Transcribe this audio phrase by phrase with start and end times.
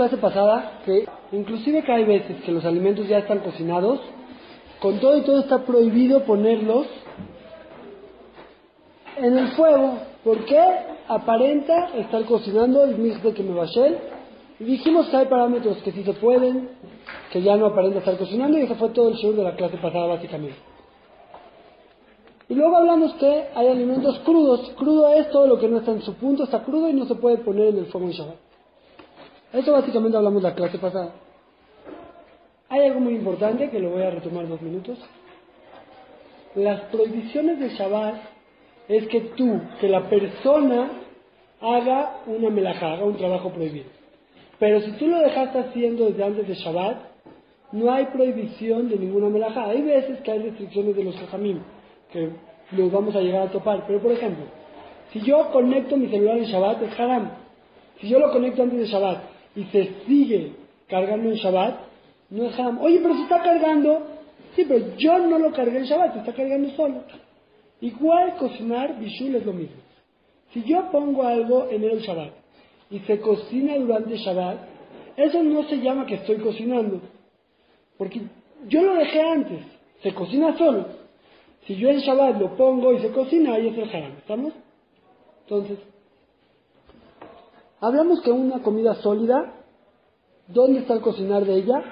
[0.00, 4.00] Clase pasada que inclusive que hay veces que los alimentos ya están cocinados,
[4.80, 6.86] con todo y todo está prohibido ponerlos
[9.18, 10.58] en el fuego, porque
[11.06, 13.98] aparenta estar cocinando el mismo que me bashel.
[14.58, 16.70] Y dijimos que hay parámetros que sí se pueden,
[17.30, 19.76] que ya no aparenta estar cocinando, y eso fue todo el show de la clase
[19.76, 20.56] pasada básicamente.
[22.48, 24.72] Y luego hablamos que hay alimentos crudos.
[24.78, 27.16] Crudo es todo lo que no está en su punto, está crudo y no se
[27.16, 28.49] puede poner en el fuego en Shabbat.
[29.52, 31.12] Eso básicamente hablamos la clase pasada.
[32.68, 34.96] Hay algo muy importante que lo voy a retomar dos minutos.
[36.54, 38.14] Las prohibiciones de Shabbat
[38.88, 40.90] es que tú, que la persona
[41.60, 43.86] haga una melajá, haga un trabajo prohibido.
[44.60, 46.98] Pero si tú lo dejaste haciendo desde antes de Shabbat,
[47.72, 49.68] no hay prohibición de ninguna melajá.
[49.68, 51.60] Hay veces que hay restricciones de los jajamim,
[52.12, 52.30] que
[52.72, 53.84] los vamos a llegar a topar.
[53.88, 54.44] Pero por ejemplo,
[55.12, 57.30] si yo conecto mi celular en Shabbat, es haram.
[58.00, 60.52] Si yo lo conecto antes de Shabbat y se sigue
[60.88, 61.80] cargando en Shabbat,
[62.30, 62.78] no es haram.
[62.80, 64.06] Oye, pero se está cargando.
[64.54, 67.02] Sí, pero yo no lo cargué en Shabbat, se está cargando solo.
[67.80, 69.76] Igual cocinar bishul es lo mismo.
[70.52, 72.32] Si yo pongo algo en el Shabbat
[72.90, 74.58] y se cocina durante Shabbat,
[75.16, 77.00] eso no se llama que estoy cocinando.
[77.96, 78.22] Porque
[78.68, 79.60] yo lo dejé antes,
[80.02, 80.86] se cocina solo.
[81.66, 84.12] Si yo en Shabbat lo pongo y se cocina, ahí es el haram.
[84.18, 84.52] ¿Estamos?
[85.42, 85.78] Entonces,
[87.80, 89.54] hablamos que una comida sólida,
[90.48, 91.82] ¿dónde está el cocinar de ella?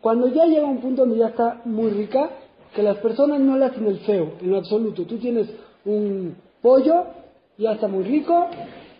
[0.00, 2.30] Cuando ya llega un punto donde ya está muy rica,
[2.74, 5.04] que las personas no le hacen el feo, en lo absoluto.
[5.04, 5.48] Tú tienes
[5.84, 7.04] un pollo,
[7.56, 8.48] ya está muy rico.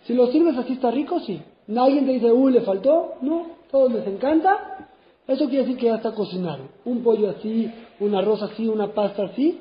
[0.06, 1.42] Si lo sirves así está rico, sí.
[1.66, 3.14] Nadie te dice, uy, le faltó.
[3.20, 4.88] No, todos les encanta.
[5.26, 6.64] Eso quiere decir que ya está cocinado.
[6.84, 7.70] Un pollo así,
[8.00, 9.60] un arroz así, una pasta así,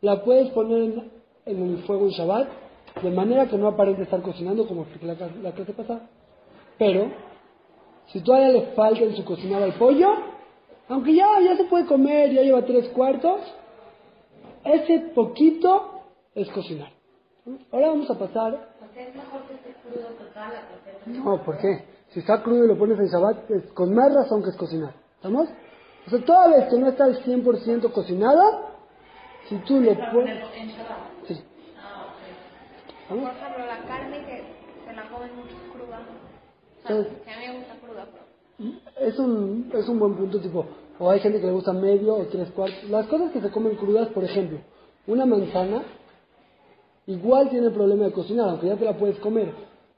[0.00, 1.04] la puedes poner
[1.46, 2.48] en, el fuego en Shabbat,
[3.02, 6.08] de manera que no aparente estar cocinando como expliqué la, la clase pasada.
[6.78, 7.10] Pero,
[8.08, 10.08] si todavía le falta en su cocinado al pollo,
[10.88, 13.40] aunque ya, ya se puede comer, ya lleva tres cuartos,
[14.64, 16.02] ese poquito
[16.34, 16.90] es cocinar.
[17.72, 18.74] Ahora vamos a pasar.
[18.96, 20.52] ¿Es mejor que esté crudo total
[21.06, 21.84] No, ¿por qué?
[22.10, 24.94] Si está crudo y lo pones en Shabbat, es con más razón que es cocinar.
[25.16, 25.48] ¿Estamos?
[26.06, 28.42] O sea, toda vez que no está al 100% cocinado,
[29.48, 30.38] si tú lo pones.
[33.20, 34.42] Por ejemplo, la carne que
[34.84, 36.00] se la comen mucho cruda.
[36.84, 38.24] O sea, que a mí me gusta cruda, pero.
[39.00, 40.64] Es un, es un buen punto, tipo,
[40.98, 42.88] o hay gente que le gusta medio o tres cuartos.
[42.90, 44.58] Las cosas que se comen crudas, por ejemplo,
[45.06, 45.82] una manzana,
[47.06, 49.52] igual tiene problema de cocinar, aunque ya te la puedes comer.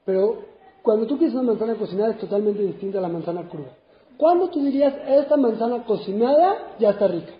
[0.05, 0.43] Pero
[0.81, 3.75] cuando tú quieres una manzana cocinada es totalmente distinta a la manzana cruda.
[4.17, 7.33] ¿Cuándo tú dirías, esta manzana cocinada ya está rica?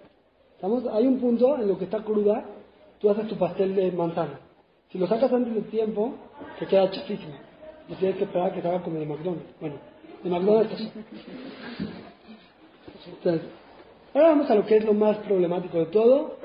[0.56, 0.86] ¿Estamos?
[0.92, 2.46] Hay un punto en lo que está cruda,
[3.00, 4.40] tú haces tu pastel de manzana.
[4.92, 6.16] Si lo sacas antes del tiempo,
[6.60, 7.34] te queda chafísimo.
[7.90, 9.60] Y tienes que esperar que se haga como de McDonald's.
[9.60, 9.76] Bueno,
[10.24, 10.92] de McDonald's.
[13.08, 13.42] Entonces,
[14.14, 16.38] ahora vamos a lo que es lo más problemático de todo,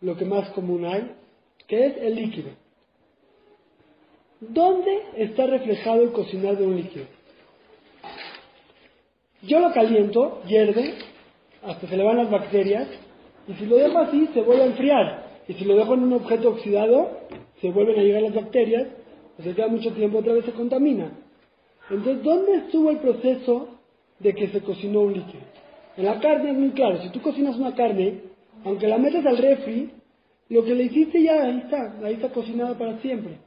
[0.00, 1.12] lo que más común hay,
[1.66, 2.50] que es el líquido.
[4.40, 7.06] ¿Dónde está reflejado el cocinar de un líquido?
[9.42, 10.94] Yo lo caliento, hierve,
[11.62, 12.88] hasta se le van las bacterias,
[13.48, 15.25] y si lo dejo así, se vuelve a enfriar.
[15.48, 17.10] Y si lo dejo en un objeto oxidado,
[17.60, 18.88] se vuelven a llegar las bacterias,
[19.38, 21.12] o se queda mucho tiempo, otra vez se contamina.
[21.90, 23.68] Entonces, ¿dónde estuvo el proceso
[24.18, 25.42] de que se cocinó un líquido?
[25.96, 28.20] En la carne es muy claro, si tú cocinas una carne,
[28.64, 29.90] aunque la metas al refri,
[30.48, 33.38] lo que le hiciste ya ahí está, ahí está cocinada para siempre.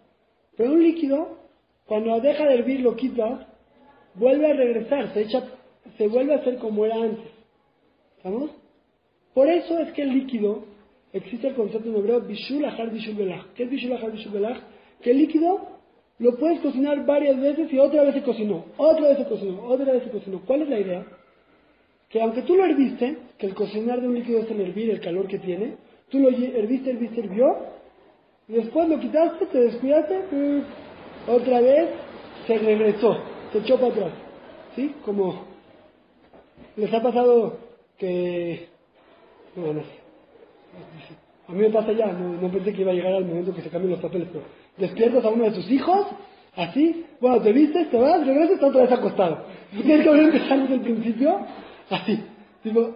[0.57, 1.37] Pero un líquido,
[1.85, 3.45] cuando deja de hervir, lo quitas,
[4.15, 5.43] vuelve a regresar, se, echa,
[5.97, 7.31] se vuelve a hacer como era antes.
[8.17, 8.51] ¿Estamos?
[9.33, 10.65] Por eso es que el líquido,
[11.13, 13.45] existe el concepto en hebreo, bishul ahar bishul belach.
[13.55, 14.57] ¿Qué es bishul ahar bishul belach?
[15.01, 15.79] Que el líquido
[16.19, 19.93] lo puedes cocinar varias veces y otra vez se cocinó, otra vez se cocinó, otra
[19.93, 20.41] vez se cocinó.
[20.45, 21.05] ¿Cuál es la idea?
[22.09, 24.99] Que aunque tú lo herviste, que el cocinar de un líquido es el hervir, el
[24.99, 25.75] calor que tiene,
[26.09, 27.55] tú lo herviste, herviste, hirvió,
[28.47, 31.89] y después lo quitaste, te descuidaste, y otra vez
[32.47, 33.17] se regresó,
[33.51, 34.11] se echó para atrás.
[34.75, 34.95] ¿Sí?
[35.05, 35.45] Como
[36.75, 37.59] les ha pasado
[37.97, 38.67] que...
[39.55, 39.98] No, no sé.
[41.47, 43.61] A mí me pasa ya, no, no pensé que iba a llegar al momento que
[43.61, 44.43] se cambien los papeles, pero
[44.77, 46.05] despiertas a uno de tus hijos,
[46.55, 49.45] así, bueno, te vistes, te vas, regresas, está otra vez acostado.
[49.71, 51.39] Tienes que volver a empezar desde el principio,
[51.89, 52.23] así.
[52.61, 52.95] Tipo,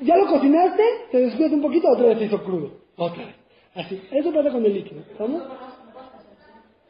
[0.00, 2.70] ya lo cocinaste, te descuidas un poquito, otra vez se hizo crudo.
[2.96, 3.34] Otra vez.
[3.74, 4.02] Así.
[4.10, 5.00] Eso pasa con el líquido.
[5.02, 5.42] ¿Estamos?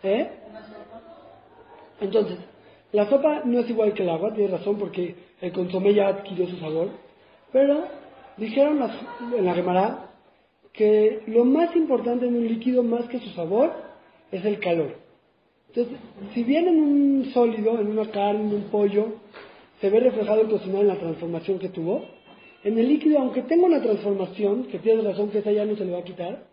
[0.05, 0.31] ¿Eh?
[2.01, 2.39] Entonces,
[2.93, 6.47] la sopa no es igual que el agua, tienes razón, porque el consomé ya adquirió
[6.47, 6.89] su sabor.
[7.53, 7.85] Pero
[8.37, 8.97] dijeron las-
[9.37, 10.10] en la Gemara
[10.73, 13.73] que lo más importante en un líquido, más que su sabor,
[14.31, 14.97] es el calor.
[15.69, 15.99] Entonces,
[16.35, 19.15] si bien en un sólido, en una carne, en un pollo,
[19.81, 22.05] se ve reflejado el cocinar en la transformación que tuvo,
[22.65, 25.85] en el líquido, aunque tenga una transformación, que tienes razón que esa ya no se
[25.85, 26.45] le va a quitar,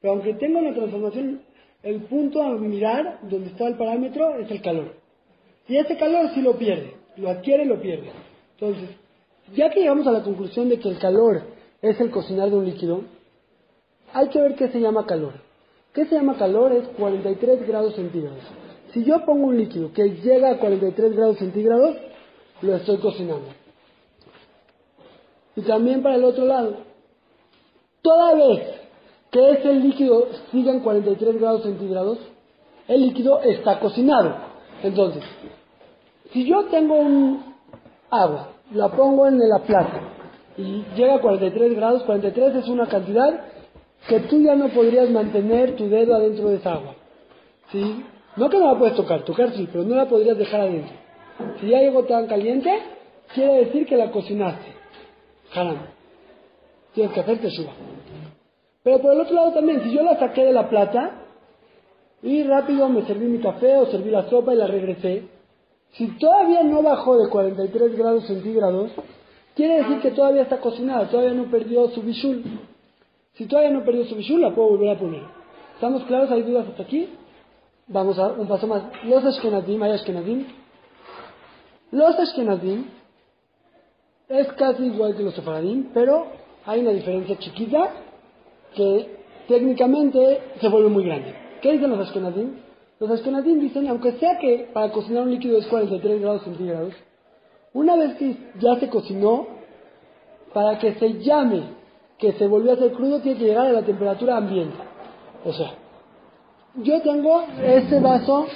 [0.00, 1.40] pero aunque tenga una transformación,
[1.82, 4.94] el punto a mirar donde está el parámetro es el calor.
[5.68, 8.10] Y ese calor sí lo pierde, lo adquiere lo pierde.
[8.54, 8.90] Entonces,
[9.54, 11.42] ya que llegamos a la conclusión de que el calor
[11.82, 13.02] es el cocinar de un líquido,
[14.12, 15.34] hay que ver qué se llama calor.
[15.92, 16.72] ¿Qué se llama calor?
[16.72, 18.42] Es 43 grados centígrados.
[18.92, 21.96] Si yo pongo un líquido que llega a 43 grados centígrados,
[22.62, 23.48] lo estoy cocinando.
[25.56, 26.76] Y también para el otro lado,
[28.02, 28.62] toda vez
[29.30, 32.18] que ese líquido siga en 43 grados centígrados,
[32.86, 34.36] el líquido está cocinado.
[34.82, 35.22] Entonces,
[36.32, 37.54] si yo tengo un
[38.10, 40.00] agua, la pongo en la plata
[40.56, 43.57] y llega a 43 grados, 43 es una cantidad
[44.08, 46.94] que tú ya no podrías mantener tu dedo adentro de esa agua.
[47.70, 48.04] ¿Sí?
[48.36, 50.94] No que no la puedes tocar, tocar sí, pero no la podrías dejar adentro.
[51.60, 52.70] Si ya llegó tan caliente,
[53.34, 54.66] quiere decir que la cocinaste.
[55.54, 55.78] Haram.
[56.94, 57.72] Tienes que hacer teshuva.
[58.82, 61.24] Pero por el otro lado también, si yo la saqué de la plata
[62.22, 65.24] y rápido me serví mi café o serví la sopa y la regresé,
[65.92, 68.90] si todavía no bajó de 43 grados centígrados,
[69.54, 72.42] quiere decir que todavía está cocinada, todavía no perdió su bishul.
[73.38, 75.22] Si todavía no perdió su bishul, la puedo volver a poner.
[75.74, 76.28] ¿Estamos claros?
[76.32, 77.08] ¿Hay dudas hasta aquí?
[77.86, 78.82] Vamos a un paso más.
[79.04, 80.44] Los Ashkenazim, hay Ashkenazim.
[81.92, 82.84] Los Ashkenazim
[84.28, 86.26] es casi igual que los Sefaradim, pero
[86.66, 87.90] hay una diferencia chiquita
[88.74, 91.32] que técnicamente se vuelve muy grande.
[91.62, 92.56] ¿Qué dicen los Ashkenazim?
[92.98, 96.92] Los Ashkenazim dicen, aunque sea que para cocinar un líquido es 43 grados centígrados,
[97.72, 99.46] una vez que ya se cocinó,
[100.52, 101.77] para que se llame
[102.18, 104.76] que se volvió a hacer crudo, tiene que llegar a la temperatura ambiente.
[105.44, 105.72] O sea,
[106.74, 108.46] yo tengo este vaso,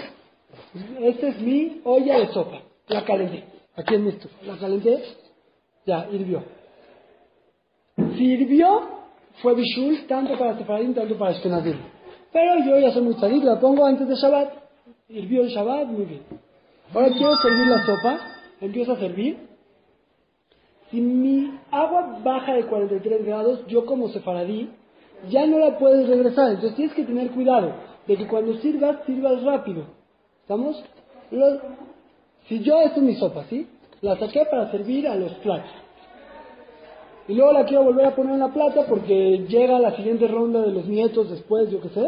[1.00, 3.44] este es mi olla de sopa, la calenté,
[3.76, 5.02] aquí en mi estufa, la calenté,
[5.86, 6.42] ya, hirvió.
[8.16, 8.82] Si hirvió,
[9.40, 11.76] fue bishul tanto para Sefaradim, tanto para Ashkenazim.
[12.32, 14.52] Pero yo ya soy muy tzadik, la pongo antes de Shabbat,
[15.08, 16.22] hirvió el Shabbat, muy bien.
[16.94, 18.18] Ahora quiero servir la sopa,
[18.60, 19.51] empiezo a servir.
[20.92, 24.68] Si mi agua baja de 43 grados, yo como sefaradí,
[25.30, 26.50] ya no la puedes regresar.
[26.50, 27.72] Entonces tienes que tener cuidado
[28.06, 29.84] de que cuando sirvas, sirvas rápido.
[30.42, 30.84] ¿Estamos?
[32.46, 33.66] Si yo, esto es mi sopa, ¿sí?
[34.02, 35.70] La saqué para servir a los platos.
[37.26, 40.60] Y luego la quiero volver a poner en la plata porque llega la siguiente ronda
[40.60, 42.06] de los nietos después, yo qué sé.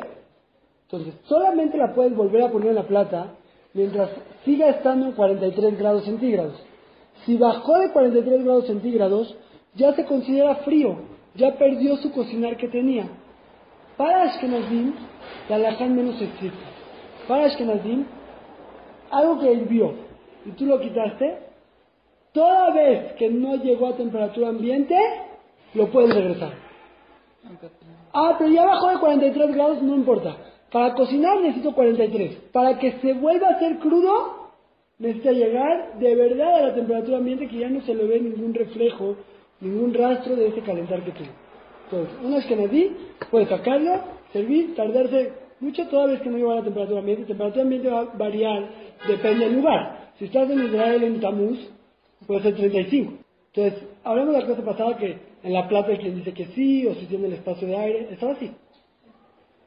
[0.82, 3.28] Entonces, solamente la puedes volver a poner en la plata
[3.72, 4.10] mientras
[4.44, 6.60] siga estando en 43 grados centígrados.
[7.24, 9.36] Si bajó de 43 grados centígrados,
[9.74, 10.96] ya se considera frío,
[11.34, 13.08] ya perdió su cocinar que tenía.
[13.96, 14.92] Para Ashkenazim,
[15.48, 16.66] la alajá menos estricta.
[17.28, 18.04] Para Ashkenazim,
[19.10, 19.94] algo que hirvió
[20.44, 21.38] y tú lo quitaste,
[22.32, 24.96] toda vez que no llegó a temperatura ambiente,
[25.74, 26.52] lo puedes regresar.
[28.12, 30.36] Ah, pero ya bajó de 43 grados, no importa.
[30.70, 32.34] Para cocinar necesito 43.
[32.52, 34.43] Para que se vuelva a hacer crudo,
[34.98, 38.54] necesita llegar de verdad a la temperatura ambiente que ya no se le ve ningún
[38.54, 39.16] reflejo,
[39.60, 41.28] ningún rastro de ese calentar que tuvo.
[41.84, 42.90] Entonces, una vez que me di,
[43.30, 44.00] puedes sacarlo,
[44.32, 47.22] servir, tardarse mucho toda vez que no llega a la temperatura ambiente.
[47.22, 48.68] La temperatura ambiente va a variar,
[49.06, 50.12] depende del lugar.
[50.18, 51.58] Si estás en Israel, en Tamuz,
[52.26, 53.12] puede ser 35.
[53.54, 56.86] Entonces, hablamos de la clase pasada que en La Plata hay quien dice que sí,
[56.86, 58.50] o si tiene el espacio de aire, estaba así.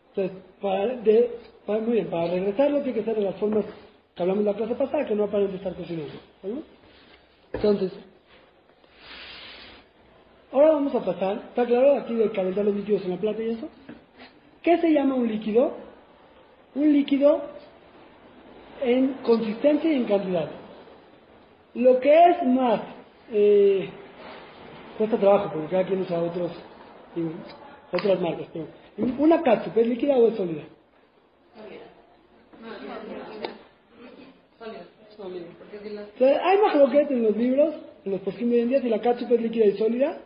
[0.10, 1.31] Entonces, para, de,
[1.67, 3.65] muy bien, para regresarlo tiene que ser de las formas
[4.17, 6.13] que hablamos la clase pasada, que no aparente estar cocinando.
[6.41, 6.63] ¿no?
[7.53, 7.91] Entonces,
[10.51, 13.51] ahora vamos a pasar, ¿está claro aquí de calentar los líquidos en la plata y
[13.51, 13.69] eso?
[14.63, 15.71] ¿Qué se llama un líquido?
[16.74, 17.41] Un líquido
[18.81, 20.50] en consistencia y en cantidad.
[21.75, 22.81] Lo que es más,
[23.31, 23.88] eh,
[24.97, 26.51] cuesta trabajo porque cada quien usa otros,
[27.91, 28.65] otras marcas, pero
[29.19, 30.63] una catsup, ¿es líquida o es sólida?
[35.19, 37.74] Hay majloquet en los libros,
[38.05, 40.17] en los poskim de hoy en día, si la catsup es líquida y sólida,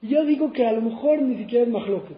[0.00, 2.16] y yo digo que a lo mejor ni siquiera es majloquet.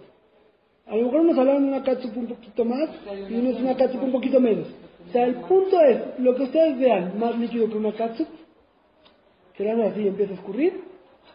[0.86, 2.88] A lo mejor nos hablaron de una catsup un poquito más
[3.28, 4.66] y unos una catsup un poquito menos.
[5.08, 8.28] O sea, el punto es, lo que ustedes vean más líquido que una catsup,
[9.56, 10.80] se le hace así empieza a escurrir,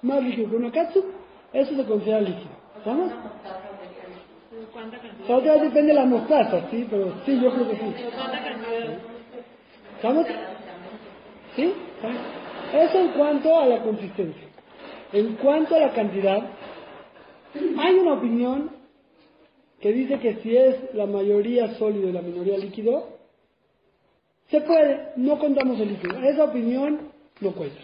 [0.02, 1.04] más líquido que una katsu,
[1.54, 2.50] eso se considera líquido.
[2.78, 3.12] ¿Estamos?
[5.24, 6.88] O sea, otra vez depende de la mostaza, ¿sí?
[6.90, 7.94] Pero sí, yo creo que sí.
[9.96, 10.26] ¿Estamos?
[11.56, 11.74] ¿Sí?
[12.74, 14.48] Eso en cuanto a la consistencia.
[15.14, 16.50] En cuanto a la cantidad,
[17.78, 18.72] hay una opinión
[19.80, 23.16] que dice que si es la mayoría sólido y la minoría líquido,
[24.50, 26.20] se puede, no contamos el líquido.
[26.22, 27.82] Esa opinión no cuenta.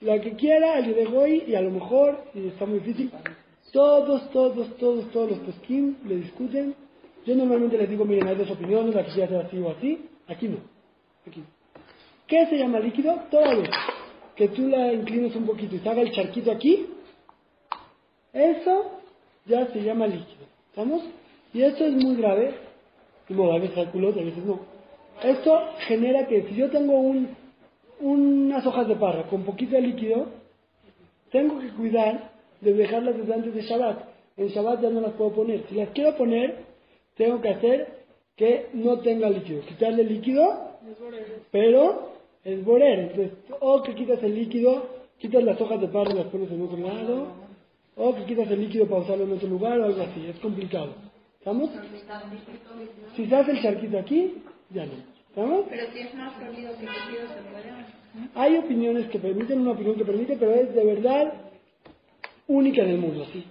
[0.00, 3.10] La que quiera, el de Goy, y a lo mejor, y está muy difícil,
[3.72, 6.74] todos, todos, todos, todos los pesquín le discuten.
[7.26, 10.08] Yo normalmente les digo, miren, hay dos opiniones, la que quiera hacer así o así.
[10.28, 10.58] Aquí no.
[11.26, 11.42] Aquí.
[12.28, 13.14] ¿Qué se llama líquido?
[13.30, 13.70] Toda vez
[14.36, 16.86] que tú la inclines un poquito y se haga el charquito aquí,
[18.34, 19.00] eso
[19.46, 20.46] ya se llama líquido.
[20.68, 21.02] ¿Estamos?
[21.54, 22.54] Y esto es muy grave.
[23.30, 24.60] Y bueno, a veces culos, a veces no.
[25.22, 27.34] Esto genera que si yo tengo un,
[28.00, 30.26] unas hojas de parra con poquito de líquido,
[31.30, 32.30] tengo que cuidar
[32.60, 34.04] de dejarlas desde antes de Shabbat.
[34.36, 35.64] En Shabbat ya no las puedo poner.
[35.68, 36.58] Si las quiero poner,
[37.16, 37.98] tengo que hacer
[38.36, 39.62] que no tenga líquido.
[39.62, 40.78] Quitarle líquido,
[41.50, 42.17] pero
[42.48, 42.98] es borer.
[43.00, 44.86] Entonces, o que quitas el líquido,
[45.18, 47.26] quitas las hojas de parra y las pones en otro lado,
[47.96, 50.26] o que quitas el líquido para usarlo en otro lugar o algo así.
[50.26, 50.94] Es complicado.
[51.38, 51.70] ¿Estamos?
[53.16, 54.34] Si se hace el charquito aquí,
[54.70, 54.92] ya no.
[55.28, 55.66] ¿Estamos?
[55.68, 57.98] Pero si es más sólido que líquido, se puede.
[58.34, 61.32] Hay opiniones que permiten, una opinión que permite, pero es de verdad
[62.46, 63.44] única en el mundo, sí.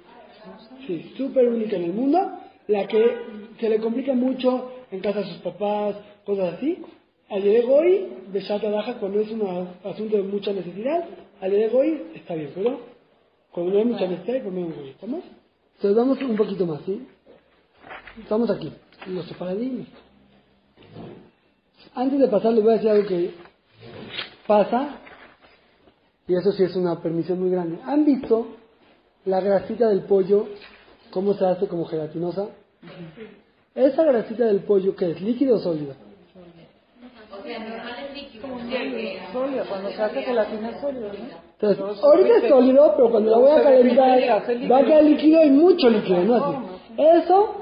[0.85, 2.39] Sí, súper única en el mundo.
[2.67, 3.17] La que
[3.59, 6.77] se le complica mucho en casa de sus papás, cosas así.
[7.29, 9.41] Al de hoy, Daja, cuando es un
[9.83, 11.03] asunto de mucha necesidad,
[11.41, 12.79] al de hoy está bien, pero
[13.51, 15.23] cuando no hay mucha necesidad, hay un ¿Estamos?
[15.75, 17.05] Entonces vamos un poquito más, ¿sí?
[18.21, 18.71] Estamos aquí,
[19.07, 19.85] los separadim.
[21.93, 23.31] Antes de pasar, les voy a decir algo que
[24.47, 24.99] pasa,
[26.27, 27.77] y eso sí es una permisión muy grande.
[27.83, 28.47] ¿Han visto
[29.25, 30.47] la grasita del pollo,
[31.11, 32.47] cómo se hace como gelatinosa?
[33.75, 35.21] Esa grasita del pollo, ¿qué es?
[35.21, 36.06] ¿Líquido o sólido?
[39.31, 41.47] Sólido, cuando se hace gelatina es sólido, ¿no?
[41.59, 45.49] Entonces, ahorita es sólido, pero cuando la voy a calentar, va a quedar líquido y
[45.49, 46.35] mucho líquido, ¿no?
[46.35, 46.57] Así.
[46.97, 47.55] Eso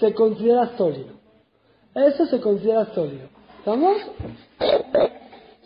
[0.00, 1.14] se considera sólido.
[1.94, 3.28] Eso se considera sólido.
[3.58, 3.96] ¿Estamos?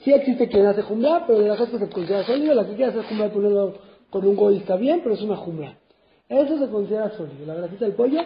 [0.04, 2.54] Sí existe quien hace jumbla, pero de la gente se considera sólido.
[2.54, 3.74] La que quiere hacer jumbla ponerlo
[4.10, 5.78] con un goy está bien, pero es una jumbla.
[6.28, 7.46] Eso se considera sólido.
[7.46, 8.20] La grasita del pollo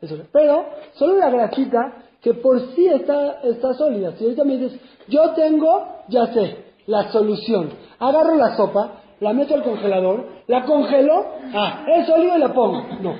[0.00, 0.28] es sólido.
[0.32, 4.16] Pero solo la grasita que por sí está, está sólida.
[4.16, 7.68] Si ahorita me dices, yo tengo, ya sé, la solución.
[7.98, 12.82] Agarro la sopa, la meto al congelador, la congelo, ah, es sólido y la pongo.
[13.02, 13.14] No.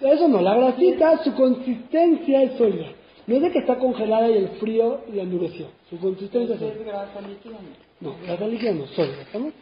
[0.00, 2.86] Eso no, la grasita, su consistencia es sólida.
[3.26, 5.66] No es de que está congelada y el frío la endureció.
[5.90, 6.84] Su consistencia es sólida.
[6.84, 7.58] grasa líquida,
[8.00, 8.10] ¿no?
[8.10, 9.52] No, grasa líquida no, sólida, ¿estamos?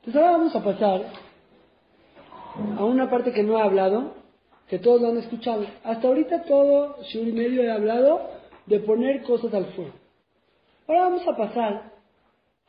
[0.00, 1.02] Entonces ahora vamos a pasar
[2.76, 4.25] a una parte que no he hablado,
[4.68, 5.64] que todos lo han escuchado.
[5.84, 8.30] Hasta ahorita todo, Shur y medio he hablado
[8.66, 9.92] de poner cosas al fuego.
[10.88, 11.92] Ahora vamos a pasar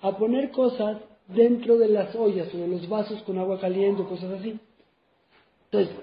[0.02, 4.10] a poner cosas dentro de las ollas o de los vasos con agua caliente o
[4.10, 4.60] cosas así.
[5.66, 5.96] Entonces,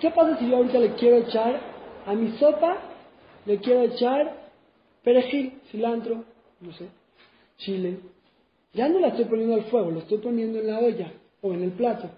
[0.00, 1.60] ¿qué pasa si yo ahorita le quiero echar
[2.06, 2.78] a mi sopa,
[3.46, 4.50] le quiero echar
[5.02, 6.24] perejil, cilantro,
[6.60, 6.88] no sé,
[7.58, 7.98] chile?
[8.74, 11.62] Ya no la estoy poniendo al fuego, lo estoy poniendo en la olla o en
[11.62, 12.10] el plato.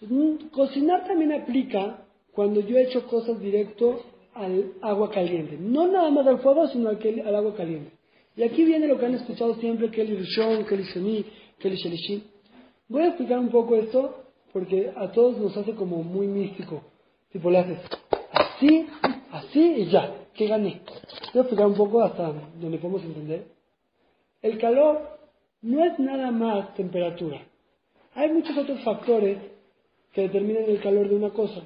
[0.00, 4.00] Entonces, cocinar también aplica cuando yo echo cosas directo
[4.34, 5.56] al agua caliente.
[5.58, 7.90] No nada más al fuego, sino al, que- al agua caliente.
[8.36, 11.24] Y aquí viene lo que han escuchado siempre, Kelly Rishon, Kelly Sheni,
[11.58, 12.22] Kelly Shelishin.
[12.88, 16.82] Voy a explicar un poco esto porque a todos nos hace como muy místico.
[17.32, 17.78] Tipo, le haces
[18.32, 18.86] así,
[19.32, 20.80] así y ya, que gané.
[21.34, 23.44] Voy a explicar un poco hasta donde podemos entender.
[24.42, 25.18] El calor
[25.62, 27.42] no es nada más temperatura.
[28.14, 29.38] Hay muchos otros factores
[30.12, 31.62] que determinan el calor de una cosa.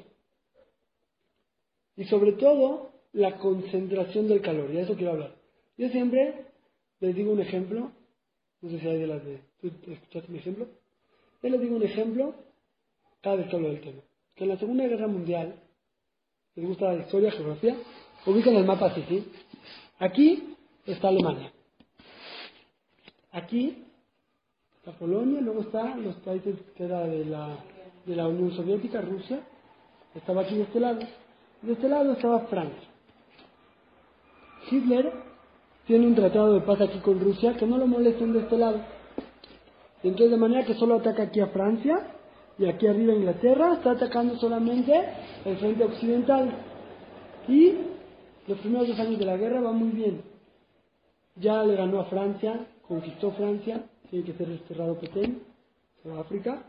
[1.97, 4.71] Y sobre todo, la concentración del calor.
[4.71, 5.35] Y de eso quiero hablar.
[5.77, 6.47] Yo siempre
[7.01, 7.93] les digo un ejemplo.
[8.61, 9.41] No sé si hay de las de...
[9.61, 10.67] ¿Tú escuchaste mi ejemplo?
[11.43, 12.35] Yo les digo un ejemplo
[13.21, 14.01] cada vez que hablo del tema.
[14.35, 15.55] Que en la Segunda Guerra Mundial,
[16.55, 17.77] les gusta la historia, geografía,
[18.27, 19.25] ubican el mapa así, ¿sí?
[19.99, 21.53] Aquí está Alemania.
[23.31, 23.85] Aquí
[24.77, 27.59] está Polonia, luego está los países que era de la,
[28.07, 29.41] de la Unión Soviética, Rusia,
[30.15, 31.01] estaba aquí de este lado.
[31.63, 32.89] De este lado estaba Francia.
[34.71, 35.13] Hitler
[35.87, 38.81] tiene un tratado de paz aquí con Rusia que no lo molesten de este lado.
[40.03, 42.15] Y entonces de manera que solo ataca aquí a Francia
[42.59, 44.93] y aquí arriba a Inglaterra, está atacando solamente
[45.45, 46.51] el frente occidental.
[47.49, 47.75] Y
[48.47, 50.23] los primeros dos años de la guerra van muy bien.
[51.37, 55.43] ya le ganó a Francia, conquistó Francia, tiene que ser desterrado Petén,
[56.19, 56.63] África,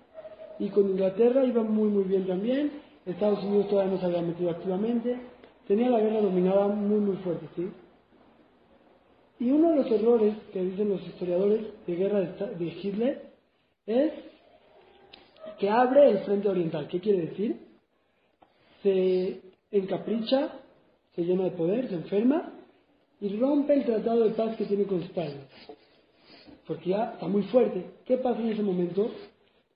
[0.60, 2.72] y con Inglaterra iba muy muy bien también,
[3.06, 5.20] Estados Unidos todavía no se había metido activamente,
[5.68, 7.70] tenía la guerra dominada muy muy fuerte, ¿sí?
[9.40, 13.34] Y uno de los errores que dicen los historiadores de guerra de, Hitler
[13.86, 14.14] es
[15.60, 16.88] que abre el frente oriental.
[16.88, 17.60] ¿Qué quiere decir?
[18.82, 20.54] Se encapricha,
[21.16, 22.54] se llena de poder, se enferma
[23.20, 25.48] y rompe el tratado de paz que tiene con España.
[26.66, 27.86] Porque ya está muy fuerte.
[28.06, 29.12] ¿Qué pasa en ese momento?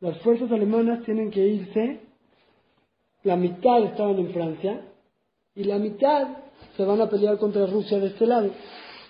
[0.01, 1.99] Las fuerzas alemanas tienen que irse,
[3.23, 4.81] la mitad estaban en Francia
[5.55, 6.27] y la mitad
[6.77, 8.49] se van a pelear contra Rusia de este lado.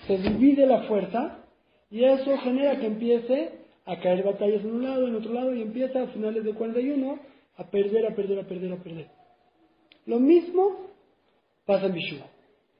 [0.07, 1.43] Se divide la fuerza
[1.91, 5.61] y eso genera que empiece a caer batallas en un lado, en otro lado y
[5.61, 7.19] empieza a finales de 41
[7.57, 9.07] a perder, a perder, a perder, a perder.
[10.07, 10.87] Lo mismo
[11.65, 12.17] pasa en Bishu,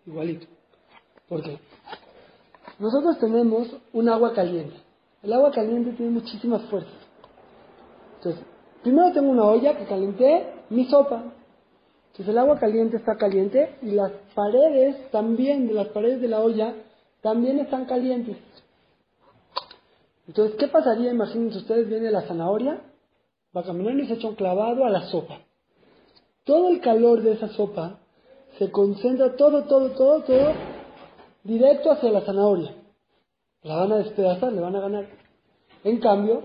[0.07, 0.47] igualito.
[1.27, 1.59] ¿Por qué?
[2.79, 4.75] Nosotros tenemos un agua caliente.
[5.21, 7.08] El agua caliente tiene muchísimas fuerzas.
[8.19, 8.43] Entonces,
[8.83, 11.23] primero tengo una olla que calenté mi sopa.
[12.11, 16.41] Entonces el agua caliente está caliente y las paredes también, de las paredes de la
[16.41, 16.75] olla,
[17.21, 18.37] también están calientes.
[20.27, 21.11] Entonces, ¿qué pasaría?
[21.11, 22.81] Imagínense ustedes, viene la zanahoria,
[23.55, 25.39] va caminando y se echa un clavado a la sopa.
[26.43, 27.99] Todo el calor de esa sopa
[28.57, 30.53] se concentra todo, todo, todo, todo
[31.43, 32.75] directo hacia la zanahoria.
[33.63, 35.07] La van a despedazar, le van a ganar.
[35.83, 36.43] En cambio,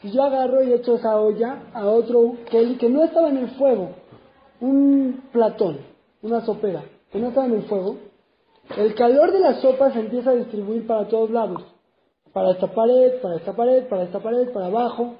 [0.00, 3.50] si yo agarro y echo esa olla a otro Kelly que no estaba en el
[3.50, 3.90] fuego,
[4.60, 5.78] un platón,
[6.22, 7.96] una sopera, que no estaba en el fuego,
[8.76, 11.62] el calor de la sopa se empieza a distribuir para todos lados.
[12.32, 15.14] Para esta pared, para esta pared, para esta pared, para abajo.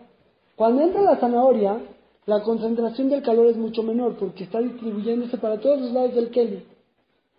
[0.55, 1.81] Cuando entra la zanahoria,
[2.27, 6.31] la concentración del calor es mucho menor porque está distribuyéndose para todos los lados del
[6.31, 6.63] Kelly.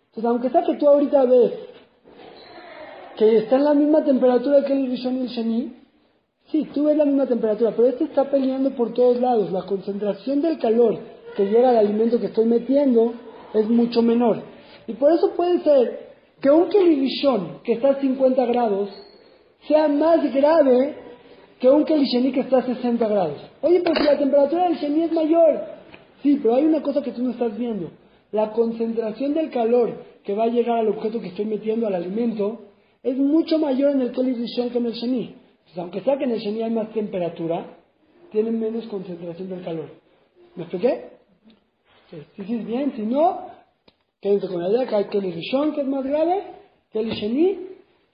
[0.08, 1.52] Entonces, aunque sea que tú ahorita ves
[3.16, 5.76] que está en la misma temperatura que el Rishon y el Sheni,
[6.50, 9.50] sí, tú ves la misma temperatura, pero este está peleando por todos lados.
[9.52, 10.98] La concentración del calor
[11.36, 13.14] que llega al alimento que estoy metiendo
[13.54, 14.42] es mucho menor.
[14.86, 18.90] Y por eso puede ser que un Kelly Rishon que está a 50 grados
[19.68, 20.96] sea más grave
[21.60, 23.38] que un Kelly Sheni que está a 60 grados.
[23.60, 25.60] Oye, pero si la temperatura del Sheni es mayor.
[26.22, 27.90] Sí, pero hay una cosa que tú no estás viendo.
[28.32, 32.60] La concentración del calor que va a llegar al objeto que estoy metiendo al alimento
[33.02, 35.34] es mucho mayor en el Kelly Rishon que en el Sheni.
[35.60, 37.76] Entonces, aunque sea que en el Sheni hay más temperatura,
[38.32, 39.88] tienen menos concentración del calor.
[40.56, 41.10] ¿Me expliqué?
[42.10, 43.46] Si sí, es bien, si no,
[44.20, 46.42] quédense con la idea que hay Kelly Rishon que es más grave,
[46.92, 47.58] Kelly Sheni,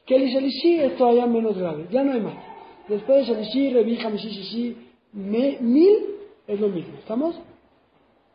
[0.04, 2.34] Kelly Shelishi es todavía menos grave, ya no hay más.
[2.88, 4.76] Después de Shelishi, Revi, Hamishi, Shishi,
[5.12, 6.06] mil
[6.46, 7.36] es lo mismo, ¿estamos?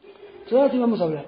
[0.03, 1.25] Entonces ahora sí vamos a hablar.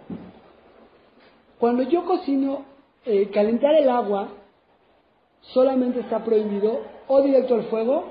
[1.59, 2.65] Cuando yo cocino,
[3.05, 4.29] eh, calentar el agua
[5.41, 8.09] solamente está prohibido o directo al fuego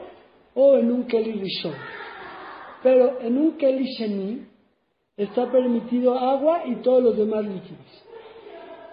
[0.54, 1.74] o en un Kelly Rishon.
[2.82, 4.46] Pero en un Kelly Sheni
[5.16, 8.04] está permitido agua y todos los demás líquidos.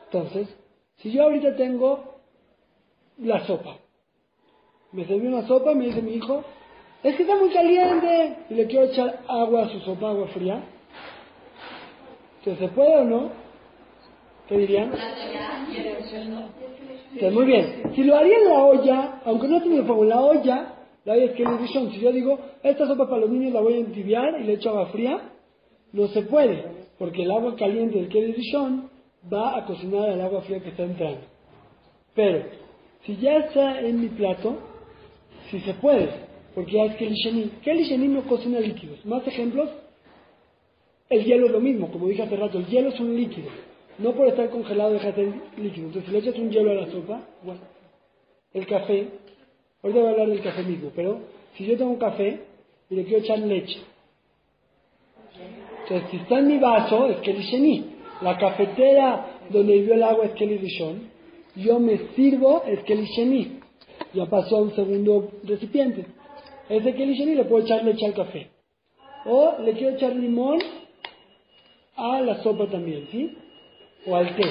[0.05, 0.55] Entonces,
[0.97, 2.15] si yo ahorita tengo
[3.17, 3.77] la sopa,
[4.91, 6.43] me serví una sopa, me dice mi hijo,
[7.03, 10.61] es que está muy caliente y le quiero echar agua a su sopa, agua fría.
[12.39, 13.29] Entonces, ¿se puede o no?
[14.47, 14.91] ¿Qué dirían?
[17.11, 17.91] Muy bien.
[17.95, 21.31] Si lo haría en la olla, aunque no tenga fuego, la olla, la olla es
[21.31, 21.91] que Rishon.
[21.91, 24.69] Si yo digo, esta sopa para los niños la voy a entibiar y le echo
[24.69, 25.31] agua fría,
[25.91, 26.63] no se puede,
[26.97, 28.89] porque el agua caliente del Kelly Rishon
[29.31, 31.21] va a cocinar el agua fría que está entrando.
[32.13, 32.43] Pero,
[33.05, 34.57] si ya está en mi plato,
[35.49, 36.09] si se puede,
[36.53, 37.43] porque ya es Kelly Sheni.
[37.63, 39.03] Kelly Sheni no cocina líquidos.
[39.05, 39.69] Más ejemplos,
[41.09, 43.49] el hielo es lo mismo, como dije hace rato, el hielo es un líquido.
[43.99, 45.87] No por estar congelado deja de ser líquido.
[45.87, 47.61] Entonces, si le echas un hielo a la sopa, bueno,
[48.53, 49.07] el café,
[49.83, 51.19] ahorita voy a hablar del café mismo, pero
[51.55, 52.39] si yo tengo un café
[52.89, 53.79] y le quiero echar leche,
[55.83, 57.85] entonces si está en mi vaso es Kelly Sheni.
[58.21, 61.09] La cafetera donde vivió el agua es Kelly Rishon.
[61.55, 63.59] Yo me sirvo es Kelly Sheni.
[64.13, 66.05] Ya pasó a un segundo recipiente.
[66.69, 68.49] Ese Kelly Sheni le puedo echar leche al café.
[69.25, 70.59] O le quiero echar limón
[71.95, 73.35] a la sopa también, ¿sí?
[74.05, 74.45] O al té.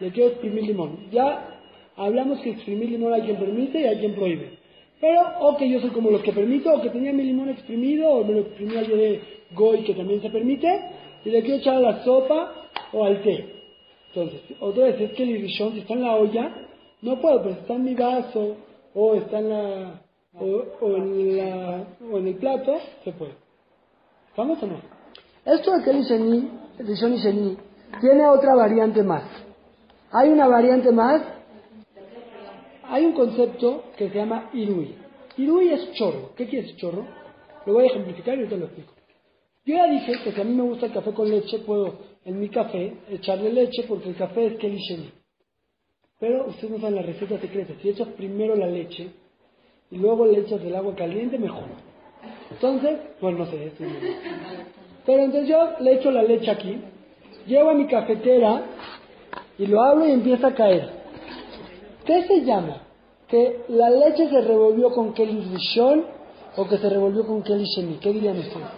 [0.00, 1.10] Le quiero exprimir limón.
[1.10, 1.60] Ya
[1.96, 4.58] hablamos que exprimir limón hay quien permite y hay quien prohíbe.
[5.00, 8.08] Pero, o que yo soy como los que permito, o que tenía mi limón exprimido,
[8.08, 9.20] o me lo exprimía yo de
[9.52, 10.68] Goy, que también se permite,
[11.24, 13.56] y le quiero echar a la sopa o al té.
[14.08, 16.50] Entonces, otra vez es que el irrishon, si está en la olla,
[17.02, 18.56] no puedo, pero si está en mi vaso,
[18.94, 20.00] o está en la,
[20.40, 23.34] o, en, la, o en el plato, se puede.
[24.30, 24.80] ¿Estamos o no?
[25.44, 27.56] Esto de Sheni, Rishon y Sheni,
[28.00, 29.24] tiene otra variante más.
[30.12, 31.22] Hay una variante más
[32.88, 34.94] Hay un concepto que se llama irui.
[35.36, 36.32] Irui es chorro.
[36.36, 37.04] ¿Qué quiere decir chorro?
[37.66, 38.92] Lo voy a ejemplificar y ahorita lo explico.
[39.64, 42.38] Yo ya dije que si a mí me gusta el café con leche, puedo en
[42.38, 45.12] mi café echarle leche porque el café es Kelly.
[46.20, 47.74] Pero ustedes no saben la receta secreta.
[47.82, 49.10] Si echas primero la leche
[49.90, 51.64] y luego le echas el agua caliente, mejor.
[52.50, 53.72] Entonces, bueno, no sé,
[55.04, 56.80] Pero entonces yo le echo la leche aquí,
[57.46, 58.62] llevo a mi cafetera
[59.58, 60.90] y lo abro y empieza a caer.
[62.04, 62.82] ¿Qué se llama?
[63.28, 66.04] ¿Que la leche se revolvió con Kelly Rishon
[66.56, 67.94] o que se revolvió con Kelly Sheni?
[67.96, 68.68] ¿Qué dirían ustedes?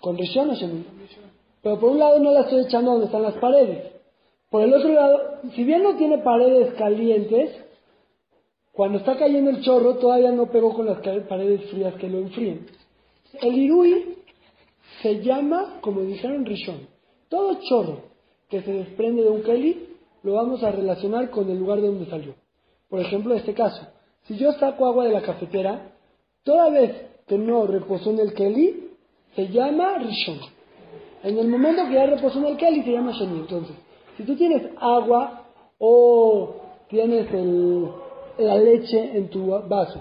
[0.00, 0.84] ¿Con Rishon o Sheni?
[1.62, 3.92] Pero por un lado no la estoy echando donde están las paredes.
[4.48, 7.50] Por el otro lado, si bien no tiene paredes calientes,
[8.72, 12.66] cuando está cayendo el chorro todavía no pegó con las paredes frías que lo enfríen.
[13.42, 14.16] El irui
[15.02, 16.88] se llama, como dijeron Rishon,
[17.30, 18.02] todo chorro
[18.50, 19.86] que se desprende de un keli
[20.22, 22.34] lo vamos a relacionar con el lugar de donde salió.
[22.90, 23.86] Por ejemplo, este caso,
[24.24, 25.92] si yo saco agua de la cafetera,
[26.42, 26.92] toda vez
[27.26, 28.90] que no reposó en el keli,
[29.36, 30.38] se llama Rishon.
[31.22, 33.40] En el momento que ya reposó en el keli, se llama Sheni.
[33.40, 33.76] Entonces,
[34.16, 35.44] si tú tienes agua
[35.78, 36.56] o
[36.88, 37.88] tienes el-
[38.38, 40.00] la leche en tu vaso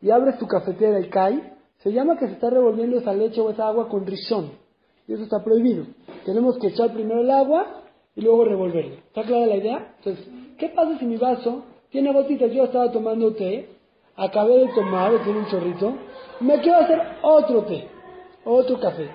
[0.00, 3.50] y abres tu cafetera y cae, se llama que se está revolviendo esa leche o
[3.50, 4.50] esa agua con rishon.
[5.10, 5.86] Eso está prohibido.
[6.24, 7.82] Tenemos que echar primero el agua
[8.14, 8.94] y luego revolverlo.
[8.94, 9.94] ¿Está clara la idea?
[9.98, 12.52] Entonces, ¿qué pasa si mi vaso tiene gotitas?
[12.52, 13.68] Yo estaba tomando té,
[14.14, 15.94] acabé de tomar, tiene un chorrito,
[16.40, 17.88] me quiero hacer otro té,
[18.44, 19.08] otro café.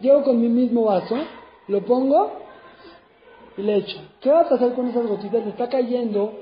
[0.00, 1.16] Llego con mi mismo vaso,
[1.68, 2.32] lo pongo
[3.56, 3.98] y le echo.
[4.20, 5.42] ¿Qué va a pasar con esas gotitas?
[5.42, 6.34] Le está cayendo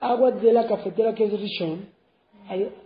[0.00, 1.92] agua de la cafetera que es Rishon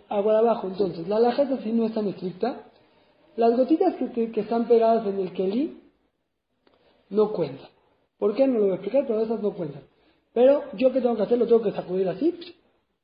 [0.08, 0.68] agua de abajo.
[0.68, 2.62] Entonces, la alhaja es así, no es tan estricta.
[3.36, 5.78] Las gotitas que, están pegadas en el keli
[7.10, 7.68] no cuentan.
[8.18, 8.46] ¿Por qué?
[8.46, 9.82] No lo voy a explicar, pero esas no cuentan.
[10.32, 12.34] Pero yo que tengo que hacer, lo tengo que sacudir así.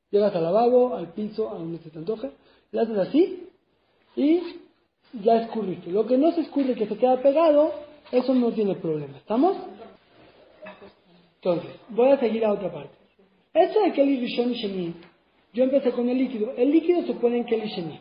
[0.09, 2.31] Llegas al lavabo, al piso, a donde se te antoje,
[2.71, 3.49] le haces así
[4.15, 4.41] y
[5.23, 5.91] ya escurriste.
[5.91, 7.71] Lo que no se escurre, que se queda pegado,
[8.11, 9.17] eso no tiene problema.
[9.17, 9.57] ¿Estamos?
[11.35, 12.95] Entonces, voy a seguir a otra parte.
[13.53, 14.93] Esto de Kelly Rishon Sheni,
[15.53, 16.53] yo empecé con el líquido.
[16.57, 17.99] El líquido se pone en Kelly Sheni.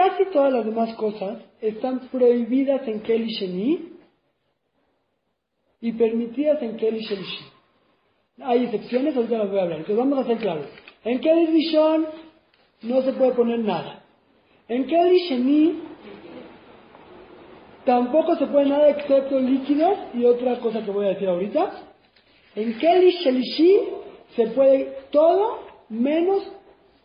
[0.00, 3.92] Casi todas las demás cosas están prohibidas en Kelly Sheni
[5.82, 7.44] y permitidas en Kelly Shelishi.
[8.40, 9.80] Hay excepciones, ahorita las voy a hablar.
[9.80, 10.62] Entonces vamos a hacer claro.
[11.04, 12.06] En Kelly Rishon
[12.80, 14.02] no se puede poner nada.
[14.68, 15.82] En Kelly Sheni
[17.84, 21.72] tampoco se puede nada excepto líquidos y otra cosa que voy a decir ahorita.
[22.54, 23.80] En Kelly Shelishi
[24.34, 25.58] se puede todo
[25.90, 26.50] menos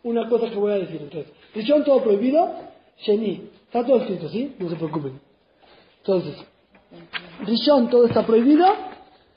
[0.02, 1.02] una cosa que voy a decir.
[1.02, 2.65] Entonces, Rishon todo prohibido,
[2.98, 3.50] Sheni.
[3.64, 4.56] Está todo escrito, ¿sí?
[4.58, 5.20] No se preocupen.
[5.98, 6.36] Entonces,
[7.44, 8.64] Rishon todo está prohibido,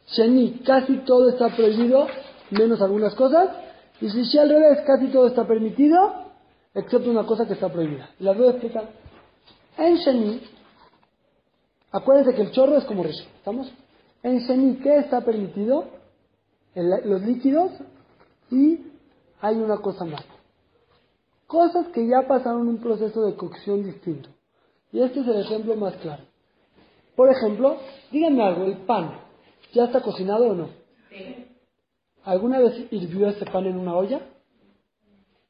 [0.08, 2.08] Sheni casi todo está prohibido,
[2.52, 3.50] menos algunas cosas,
[4.00, 5.98] y Shlishi al revés, casi todo está permitido,
[6.74, 8.10] excepto una cosa que está prohibida.
[8.20, 8.90] Las voy a explicar.
[9.78, 10.42] En Sheni,
[11.92, 13.72] acuérdense que el chorro es como Rishon, ¿estamos?
[14.24, 15.86] En Sheni, ¿qué está permitido?
[16.76, 17.72] Los líquidos
[18.52, 18.80] y
[19.42, 20.24] hay una cosa más.
[21.50, 24.30] Cosas que ya pasaron un proceso de cocción distinto.
[24.92, 26.22] Y este es el ejemplo más claro.
[27.16, 27.78] Por ejemplo,
[28.12, 29.06] díganme algo, el pan,
[29.74, 30.70] ¿ya está cocinado o no?
[32.24, 34.20] ¿Alguna vez hirvió ese pan en una olla?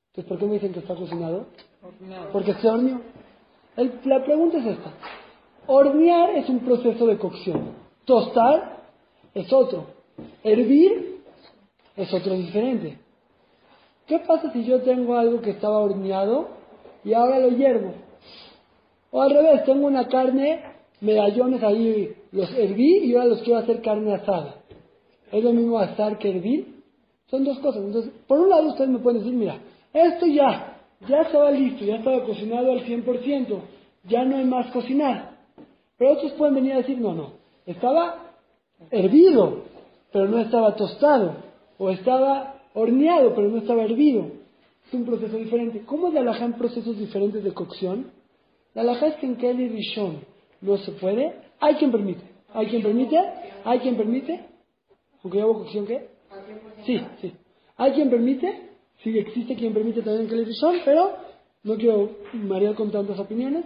[0.07, 1.47] Entonces, ¿por qué me dicen que está cocinado?
[2.31, 3.01] Porque se horneó.
[3.75, 4.93] El- la pregunta es esta.
[5.67, 7.73] Hornear es un proceso de cocción.
[8.05, 8.83] Tostar
[9.33, 9.87] es otro.
[10.45, 11.23] Hervir
[11.97, 12.99] es otro diferente.
[14.09, 16.47] ¿Qué pasa si yo tengo algo que estaba horneado
[17.05, 17.93] y ahora lo hiervo?
[19.11, 20.63] O al revés, tengo una carne,
[20.99, 24.55] medallones ahí, los herví y ahora los quiero hacer carne asada.
[25.31, 26.81] ¿Es lo mismo asar que hervir?
[27.27, 27.83] Son dos cosas.
[27.83, 29.59] Entonces, por un lado ustedes me pueden decir, mira,
[29.93, 33.59] esto ya, ya estaba listo, ya estaba cocinado al 100%,
[34.05, 35.37] ya no hay más cocinar.
[35.99, 37.33] Pero otros pueden venir a decir, no, no,
[37.67, 38.33] estaba
[38.89, 39.65] hervido,
[40.11, 41.35] pero no estaba tostado,
[41.77, 44.31] o estaba horneado, pero no estaba hervido.
[44.87, 45.83] Es un proceso diferente.
[45.85, 48.11] ¿Cómo es la en procesos diferentes de cocción?
[48.73, 50.19] La alhaja es que en Kelly Rishon
[50.61, 51.33] no se puede.
[51.59, 52.23] Hay quien permite.
[52.53, 53.17] Hay quien permite.
[53.63, 54.45] Hay quien permite.
[55.23, 56.07] Aunque yo hago cocción, ¿qué?
[56.85, 57.33] Sí, sí.
[57.77, 58.69] Hay quien permite.
[59.03, 61.11] Sí, existe quien permite también en Kelly Rishon, pero
[61.63, 63.65] no quiero marear con tantas opiniones.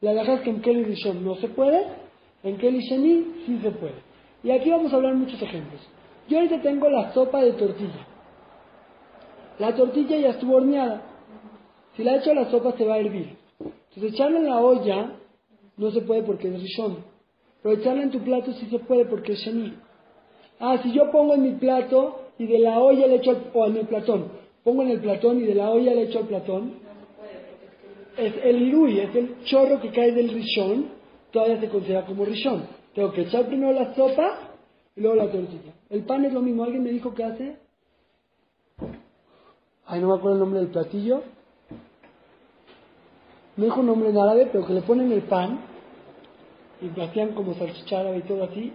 [0.00, 1.86] La alhaja es que en Kelly Rishon no se puede.
[2.42, 3.94] En Kelly Sheni sí se puede.
[4.42, 5.80] Y aquí vamos a hablar muchos ejemplos.
[6.28, 8.06] Yo ahorita tengo la sopa de tortilla.
[9.58, 11.02] La tortilla ya estuvo horneada.
[11.96, 13.36] Si la echo a la sopa se va a hervir.
[13.60, 15.12] Entonces echarla en la olla
[15.76, 16.98] no se puede porque es rishon.
[17.62, 19.74] Pero echarla en tu plato sí se puede porque es sheni.
[20.58, 23.66] Ah, si yo pongo en mi plato y de la olla le echo al, o
[23.66, 24.28] en el platón,
[24.64, 26.74] pongo en el platón y de la olla le echo al platón,
[28.16, 30.86] es el irui, es el chorro que cae del rishón,
[31.30, 32.64] todavía se considera como rishón.
[32.94, 34.50] Tengo que echar primero la sopa
[34.94, 35.72] y luego la tortilla.
[35.88, 36.64] El pan es lo mismo.
[36.64, 37.56] ¿Alguien me dijo qué hace?
[39.86, 41.22] Ay, no me acuerdo el nombre del platillo.
[43.56, 45.60] Me dijo un nombre en árabe, pero que le ponen el pan
[46.80, 48.72] y hacían como salchicha árabe y todo así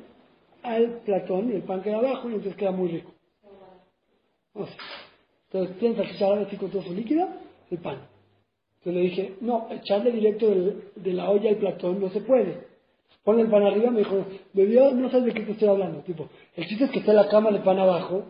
[0.63, 3.11] al platón y el pan queda abajo y entonces queda muy rico.
[5.51, 7.27] Entonces tienen salchicha árabe así con todo su líquido,
[7.71, 8.01] el pan.
[8.79, 12.67] Entonces le dije, no, echarle directo de la olla al platón no se puede.
[13.23, 15.99] Pon el pan arriba, me dijo, bebió, no sabes de qué te estoy hablando.
[16.01, 18.23] Tipo, el chiste es que esté la cama de pan abajo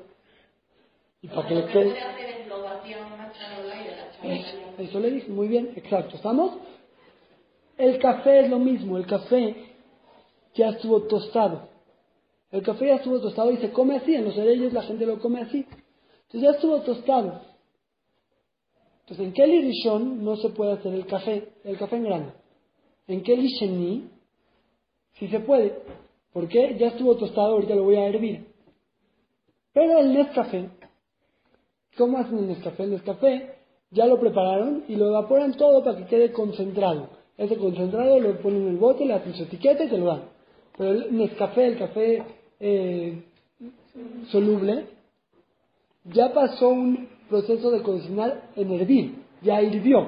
[1.22, 1.96] y para que le quede.
[4.24, 6.16] Le dije, muy bien, exacto.
[6.16, 6.58] ¿Estamos?
[7.78, 9.56] El café es lo mismo, el café
[10.56, 11.70] ya estuvo tostado.
[12.52, 15.20] El café ya estuvo tostado y se come así, en los hereyes la gente lo
[15.20, 15.66] come así.
[16.26, 17.42] Entonces ya estuvo tostado.
[19.02, 22.34] Entonces en Kelly Rishon no se puede hacer el café, el café en grano.
[23.08, 24.10] En Kelly Sheni
[25.14, 25.80] sí se puede,
[26.34, 28.48] porque ya estuvo tostado, ahorita lo voy a hervir.
[29.74, 30.70] Pero el Nescafé,
[31.98, 32.84] ¿cómo hacen el Nescafé?
[32.84, 33.57] El Nescafé
[33.92, 37.10] ya lo prepararon y lo evaporan todo para que quede concentrado.
[37.38, 40.24] Ese concentrado lo ponen en el bote, le hacen su etiqueta y te lo dan.
[40.78, 42.24] Pero el Nescafé, el café
[42.60, 43.24] eh,
[44.30, 44.86] soluble,
[46.06, 50.08] ya pasó un proceso de cocinar en hervir, ya hirvió.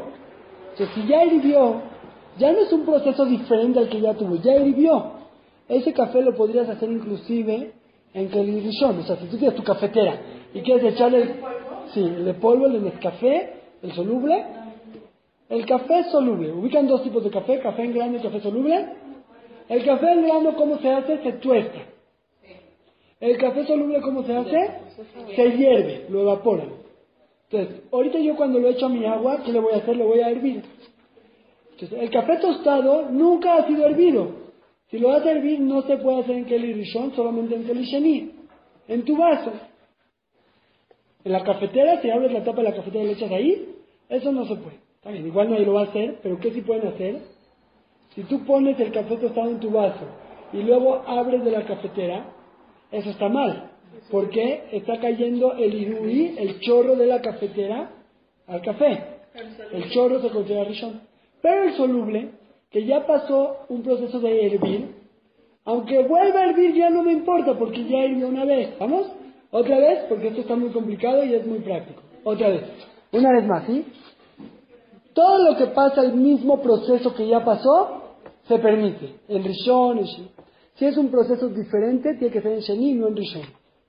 [0.71, 1.81] Entonces, si ya hirvió,
[2.37, 5.19] ya no es un proceso diferente al que ya tuvo, ya hirvió.
[5.67, 7.73] Ese café lo podrías hacer inclusive
[8.13, 8.99] en Kelly Rishon.
[8.99, 10.19] O sea, si tú tienes tu cafetera
[10.53, 11.35] y quieres echarle el,
[11.93, 14.45] sí, el polvo, el de Nescafé, el soluble.
[15.49, 16.51] El café soluble.
[16.51, 18.87] Ubican dos tipos de café, café en grano y café soluble.
[19.67, 21.23] El café en grano, ¿cómo se hace?
[21.23, 21.79] Se tuesta.
[23.19, 24.71] El café soluble, ¿cómo se hace?
[25.35, 26.69] Se hierve, lo evaporan.
[27.49, 29.97] Entonces, ahorita yo cuando lo echo a mi agua, ¿qué le voy a hacer?
[29.97, 30.63] Lo voy a hervir.
[31.71, 34.39] Entonces, el café tostado nunca ha sido hervido.
[34.89, 38.31] Si lo vas hervir, no se puede hacer en Kelly Rishon, solamente en Kelly Sheni.
[38.87, 39.51] En tu vaso.
[41.23, 43.75] En la cafetera, si abres la tapa de la cafetera y le echas ahí,
[44.08, 44.79] eso no se puede.
[45.05, 47.21] Bien, igual nadie lo va a hacer, pero ¿qué sí pueden hacer?
[48.15, 50.05] Si tú pones el café tostado en tu vaso
[50.53, 52.25] y luego abres de la cafetera,
[52.91, 53.71] eso está mal.
[54.12, 57.91] Porque está cayendo el irui, el chorro de la cafetera,
[58.47, 59.03] al café.
[59.71, 61.01] El chorro se considera rishon.
[61.41, 62.32] Pero el soluble,
[62.71, 64.95] que ya pasó un proceso de hervir,
[65.65, 68.77] aunque vuelva a hervir ya no me importa porque ya hirvió una vez.
[68.79, 69.12] ¿Vamos?
[69.51, 72.01] Otra vez, porque esto está muy complicado y es muy práctico.
[72.23, 72.63] Otra vez.
[73.12, 73.85] Una vez más, ¿sí?
[75.13, 78.15] Todo lo que pasa el mismo proceso que ya pasó,
[78.47, 79.15] se permite.
[79.27, 80.29] En Rishon, en Sheni.
[80.75, 83.41] Si es un proceso diferente, tiene que ser en Sheni, no en Rishon.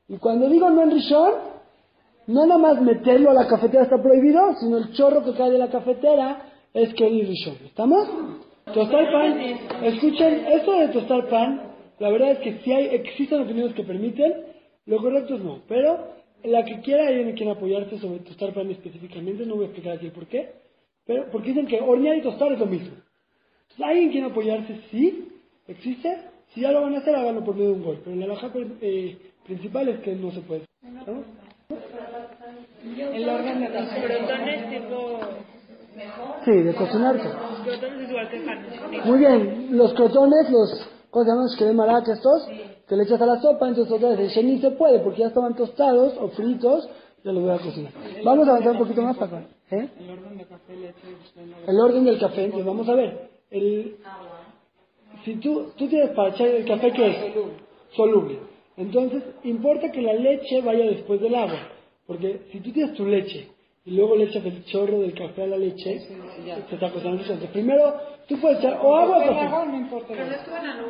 [0.09, 1.33] Y cuando digo no en Rishon,
[2.27, 5.59] no nada más meterlo a la cafetera está prohibido, sino el chorro que cae de
[5.59, 6.43] la cafetera
[6.73, 7.55] es que ir Rishon.
[7.67, 8.09] ¿Estamos?
[8.73, 9.41] Tostar pan,
[9.83, 11.63] escuchen, esto de tostar pan,
[11.99, 14.33] la verdad es que si hay, existen opiniones que permiten,
[14.87, 15.63] lo correcto es no.
[15.69, 19.97] Pero la que quiera, alguien quiera apoyarse sobre tostar pan específicamente, no voy a explicar
[19.97, 20.53] aquí por qué,
[21.07, 22.97] pero porque dicen que hornear y tostar es lo mismo.
[23.63, 24.81] Entonces, ¿alguien quiere apoyarse?
[24.91, 25.29] Sí,
[25.69, 26.17] existe.
[26.55, 28.01] Si ya lo van a hacer, háganlo por medio de un gol.
[28.05, 30.65] Pero la baja eh, principal es que no se puede.
[30.83, 31.25] ¿no?
[33.15, 35.21] El orden de los crotones tipo...
[36.45, 37.29] Sí, de cocinarse.
[37.29, 39.01] Los crotones es igual que.
[39.05, 41.45] Muy bien, los crotones, los, ¿cómo se llaman?
[41.45, 42.49] Los que de maraca estos,
[42.89, 45.29] que le echas a la sopa, entonces otra vez el sheni se puede, porque ya
[45.29, 46.89] estaban tostados o fritos,
[47.25, 47.93] ya los voy a cocinar.
[48.25, 49.49] Vamos a avanzar un poquito más para acá.
[49.71, 49.89] ¿eh?
[49.99, 53.31] El orden de café, leche, El orden del café, entonces vamos a ver.
[53.51, 53.97] El,
[55.25, 57.17] si tú, tú tienes para echar el café que es
[57.97, 58.39] soluble,
[58.77, 61.59] entonces importa que la leche vaya después del agua,
[62.07, 63.49] porque si tú tienes tu leche
[63.85, 67.23] y luego le echas el chorro del café a la leche, se está cocinando.
[67.23, 67.95] Entonces, primero
[68.29, 69.71] tú puedes echar o agua o café.
[69.71, 70.15] no importa.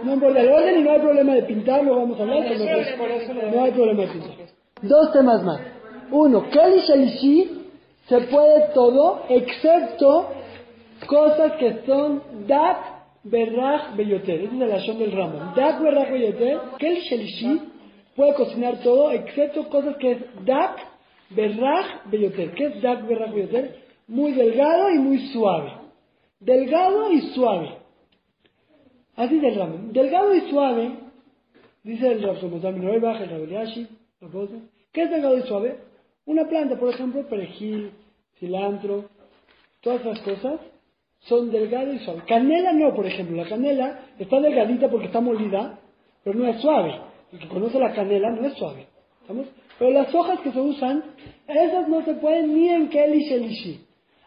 [0.02, 2.44] No importa el orden y no hay problema de pintar, luego vamos a hablar.
[2.48, 4.32] pero no, no hay problema de pintar.
[4.82, 5.60] Dos temas más.
[6.10, 7.60] Uno, Kali Shalishi
[8.08, 10.30] se puede todo excepto
[11.06, 12.78] cosas que son Dak,
[13.22, 14.40] Berraj, Beyoter.
[14.40, 15.52] Esa es la acción del ramo.
[15.54, 16.58] Dak, Berraj, Beyoter.
[16.78, 17.60] Kali Shalishi
[18.16, 20.89] puede cocinar todo excepto cosas que es Dak,
[21.30, 22.52] Berraj, Beyoter.
[22.52, 23.84] ¿Qué es Dak, Berraj, Beyoter?
[24.08, 25.72] Muy delgado y muy suave.
[26.40, 27.78] Delgado y suave.
[29.16, 29.92] Así del ramen.
[29.92, 30.92] Delgado y suave,
[31.82, 33.86] dice el Rapsomotami Noebach, el Rabeliashi,
[34.92, 35.78] ¿qué es delgado y suave?
[36.26, 37.92] Una planta, por ejemplo, perejil,
[38.38, 39.04] cilantro,
[39.80, 40.60] todas esas cosas
[41.20, 42.24] son delgadas y suaves.
[42.24, 43.36] Canela no, por ejemplo.
[43.36, 45.78] La canela está delgadita porque está molida,
[46.24, 46.98] pero no es suave.
[47.32, 48.86] el que conoce la canela no es suave.
[49.20, 49.46] ¿Estamos?
[49.80, 51.02] Pero las hojas que se usan,
[51.48, 53.80] esas no se pueden ni en Keli Shelishi.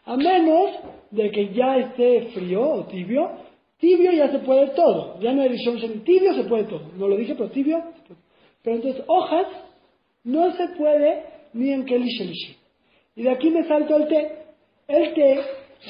[0.03, 0.71] A menos
[1.11, 3.29] de que ya esté frío o tibio.
[3.77, 5.19] Tibio ya se puede todo.
[5.19, 6.03] Ya no hay Rishon.
[6.03, 6.81] Tibio se puede todo.
[6.97, 7.83] No lo dije, pero tibio.
[8.63, 9.45] Pero entonces, hojas
[10.23, 12.57] no se puede ni en Keli Shelishi.
[13.15, 14.31] Y de aquí me salto el té.
[14.87, 15.39] El té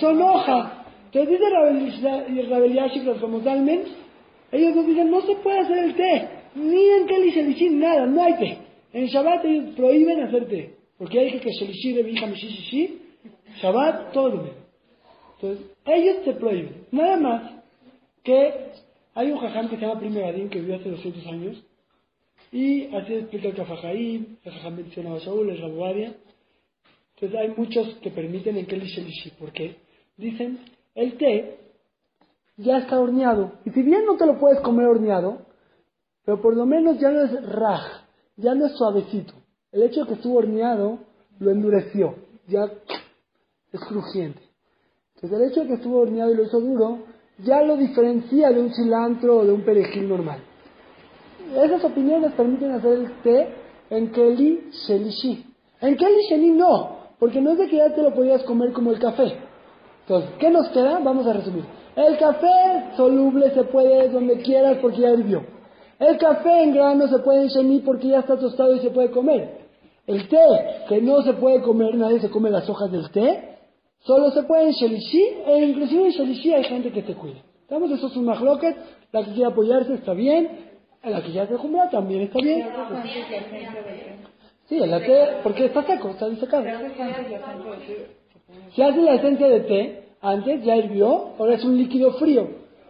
[0.01, 0.73] son hojas.
[1.05, 3.03] Entonces dice Rabel Yashik,
[4.51, 6.29] ellos nos dicen, no se puede hacer el té.
[6.55, 8.72] Ni en Keli Shelishi, nada, no hay té.
[8.93, 10.75] En Shabbat ellos prohíben hacer té.
[10.97, 13.01] Porque hay que Shelishi, Rebi, Hamishi, Shishi.
[13.61, 14.49] Shabbat, todo lo.
[15.35, 16.85] Entonces, ellos te prohíben.
[16.91, 17.51] Nada más
[18.23, 18.71] que
[19.15, 21.63] hay un jajam que se llama Prime Gadín que vivió hace 200 años.
[22.51, 26.15] Y así explica el Kafajaim, el jajam mencionaba a Shaul, el Rabuadia.
[27.15, 29.31] Entonces hay muchos que permiten en Keli Shelishi.
[29.31, 29.75] ¿Por qué?
[30.17, 30.59] Dicen,
[30.93, 31.57] el té
[32.57, 33.53] ya está horneado.
[33.65, 35.45] Y si bien no te lo puedes comer horneado,
[36.25, 38.02] pero por lo menos ya no es raj,
[38.37, 39.33] ya no es suavecito.
[39.71, 40.99] El hecho de que estuvo horneado
[41.39, 42.15] lo endureció,
[42.47, 42.65] ya
[43.71, 44.41] es crujiente.
[45.15, 46.99] Entonces el hecho de que estuvo horneado y lo hizo duro,
[47.39, 50.39] ya lo diferencia de un cilantro o de un perejil normal.
[51.55, 53.47] Esas opiniones permiten hacer el té
[53.89, 55.45] en Keli Shelishi.
[55.81, 58.91] En Keli Sheni no, porque no es de que ya te lo podías comer como
[58.91, 59.37] el café.
[60.01, 60.99] Entonces, ¿qué nos queda?
[60.99, 61.63] Vamos a resumir.
[61.95, 65.43] El café soluble se puede donde quieras porque ya hirvió.
[65.99, 69.11] El café en grano se puede en Sheni porque ya está tostado y se puede
[69.11, 69.63] comer.
[70.05, 70.37] El té,
[70.89, 73.57] que no se puede comer, nadie se come las hojas del té,
[73.99, 77.39] solo se puede en Shelishi, e inclusive en Shelishi hay gente que te cuida.
[77.61, 77.89] ¿Estamos?
[77.89, 78.75] Eso es un mahloket,
[79.13, 80.49] la que quiere apoyarse está bien,
[81.03, 82.67] la que ya se jumbra también está bien.
[84.67, 86.65] Sí, el té, porque está seco, está disecado.
[88.75, 92.47] Si hace la esencia de té, antes ya hirvió, ahora es un líquido frío.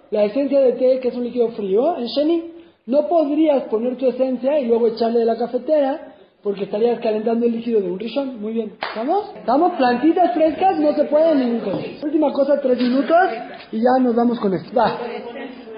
[0.10, 2.53] La esencia de té, que es un líquido frío, en Sheni,
[2.86, 7.54] no podrías poner tu esencia y luego echarle de la cafetera, porque estarías calentando el
[7.54, 8.42] líquido de un rishon.
[8.42, 9.32] Muy bien, ¿estamos?
[9.36, 9.74] ¿Estamos?
[9.74, 11.82] Plantitas frescas no se pueden ningún caso.
[12.04, 13.30] Última cosa, tres minutos
[13.72, 14.70] y ya nos vamos con esto.
[14.78, 14.98] Va.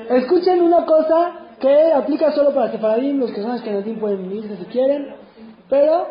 [0.10, 4.65] Escuchen una cosa que aplica solo para Sefaradim, los que son Ashkenazim pueden unirse si
[4.65, 5.15] quieren,
[5.70, 6.08] pero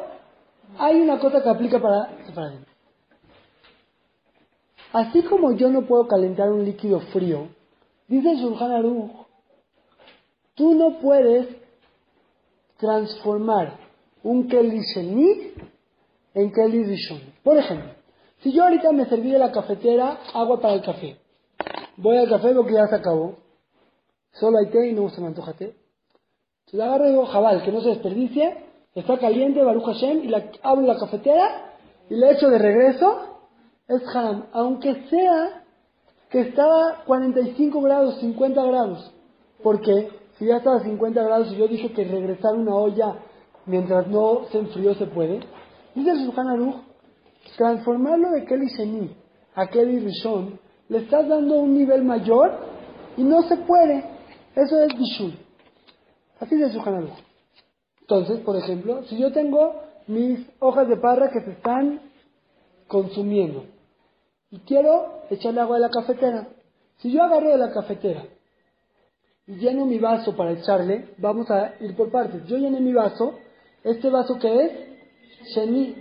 [0.78, 2.60] hay una cosa que aplica para Sefaradim.
[4.92, 7.48] Así como yo no puedo calentar un líquido frío,
[8.06, 9.23] dice Shulchan Aruch,
[10.54, 11.48] tú no puedes
[12.78, 13.78] transformar
[14.22, 15.52] un Keli Sheni
[16.34, 17.20] en Keli Rishon.
[17.42, 17.92] Por ejemplo,
[18.42, 21.18] si yo ahorita me serví de la cafetera agua para el café,
[21.96, 23.36] voy al café porque ya se acabó,
[24.32, 25.74] solo hay té y no se me antoja té.
[26.72, 28.64] La agarro y digo, jabal, que no se desperdicie,
[28.96, 31.72] está caliente, Baruch Hashem, y la abro la cafetera
[32.10, 33.38] y le echo de regreso,
[33.86, 35.62] es haram, aunque sea
[36.30, 39.12] que estaba 45 grados, 50 grados.
[39.62, 43.16] porque Si ya estaba a 50 grados y yo dije que regresar una olla
[43.66, 45.40] mientras no se enfrió se puede.
[45.94, 46.76] Dice el Aruch,
[47.56, 49.16] transformarlo de Kelly Sheni
[49.54, 52.52] a Kelly Rishon, le estás dando un nivel mayor
[53.16, 54.04] y no se puede.
[54.54, 55.38] Eso es Bishul.
[56.40, 57.24] Así el Shulchan Aruch.
[58.00, 62.00] Entonces, por ejemplo, si yo tengo mis hojas de parra que se están
[62.86, 63.64] consumiendo
[64.50, 66.48] y quiero echarle agua de la cafetera,
[66.98, 68.24] si yo agarro de la cafetera
[69.46, 72.46] lleno mi vaso para echarle, vamos a ir por partes.
[72.46, 73.38] Yo llené mi vaso,
[73.82, 74.72] este vaso que es
[75.54, 75.94] Sheni,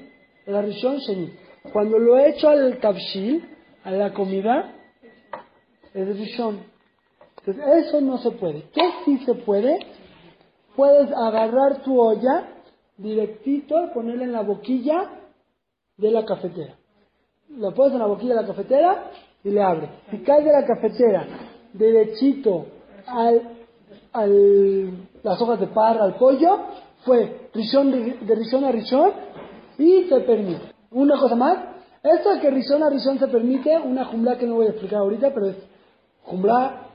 [0.45, 1.34] el Arishon Sheni.
[1.71, 3.43] Cuando lo echo al tabshil,
[3.84, 4.73] a la comida,
[5.93, 6.60] es Rishon.
[7.39, 8.63] Entonces, eso no se puede.
[8.73, 9.79] ¿Qué sí se puede?
[10.75, 12.47] Puedes agarrar tu olla
[12.97, 15.10] directito, ponerla en la boquilla
[15.97, 16.75] de la cafetera.
[17.49, 19.12] Lo pones en la boquilla de la cafetera
[19.43, 19.89] y le abres.
[20.10, 21.27] Si cae de la cafetera
[21.73, 22.65] derechito
[23.07, 23.41] al,
[24.13, 26.59] al, las hojas de parra, al pollo,
[27.03, 29.11] fue rishon de, de rishon a rishon
[29.77, 30.73] y se permite.
[30.91, 31.57] Una cosa más,
[32.03, 35.33] esto que rishon a rishon se permite, una jumla que no voy a explicar ahorita,
[35.33, 35.57] pero es
[36.23, 36.87] jumla,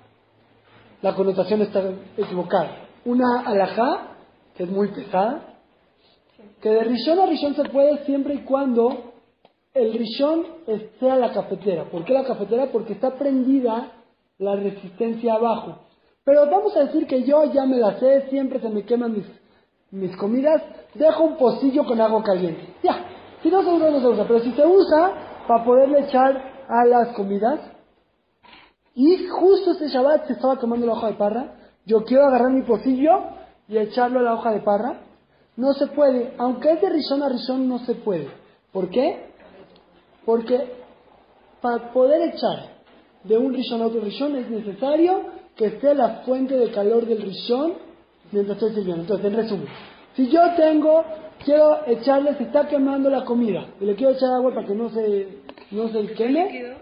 [1.02, 1.82] la connotación está
[2.16, 2.88] equivocada.
[3.04, 4.16] Una alajá,
[4.56, 5.56] que es muy pesada,
[6.61, 9.12] que de rishon a rishon se puede siempre y cuando
[9.74, 11.84] el rishon esté a la cafetera.
[11.84, 12.66] ¿Por qué la cafetera?
[12.72, 13.92] Porque está prendida
[14.38, 15.78] la resistencia abajo.
[16.29, 19.24] Pero vamos a decir que yo ya me la sé, siempre se me queman mis,
[19.91, 20.62] mis comidas,
[20.93, 22.74] dejo un pocillo con agua caliente.
[22.83, 23.03] Ya,
[23.43, 26.85] si no se usa, no se usa, pero si se usa para poderle echar a
[26.85, 27.61] las comidas,
[28.95, 31.55] y justo este Shabbat se estaba quemando la hoja de parra,
[31.87, 33.11] yo quiero agarrar mi pocillo
[33.66, 35.01] y echarlo a la hoja de parra,
[35.57, 38.29] no se puede, aunque es de rishon a rishon no se puede.
[38.70, 39.31] ¿Por qué?
[40.26, 40.76] Porque
[41.62, 42.76] para poder echar
[43.24, 47.20] de un rishon a otro rishon es necesario que esté la fuente de calor del
[47.20, 47.74] rishon
[48.30, 49.02] mientras estoy sirviendo.
[49.02, 49.66] Entonces, en resumen,
[50.14, 51.04] si yo tengo,
[51.44, 54.88] quiero echarle, se está quemando la comida y le quiero echar agua para que no
[54.90, 55.28] se,
[55.72, 56.76] no se queme,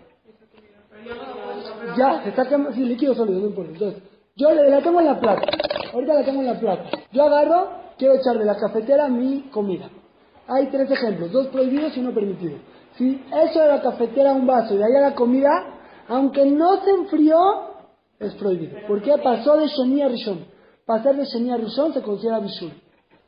[1.97, 3.73] ya, se está quemando, sí, líquido sólido, no importa.
[3.73, 4.03] Entonces,
[4.37, 5.47] yo le, la tengo en la plata,
[5.95, 6.85] ahorita la tengo en la plata.
[7.13, 9.89] Yo agarro, quiero echar de la cafetera mi comida.
[10.49, 12.59] Hay tres ejemplos, dos prohibidos y uno permitido.
[12.99, 15.49] Si echo de la cafetera un vaso y de ahí a la comida,
[16.09, 17.76] aunque no se enfrió,
[18.19, 18.79] es prohibido.
[18.87, 19.15] ¿Por qué?
[19.23, 20.47] Pasó de Sheni a Rishon.
[20.85, 22.73] Pasar de Sheni a Rishon se considera Bishul.